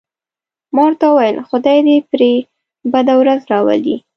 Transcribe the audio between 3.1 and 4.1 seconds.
ورځ راولي.